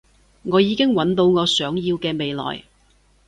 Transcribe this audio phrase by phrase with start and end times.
[0.41, 2.63] 我已經搵到我想要嘅未來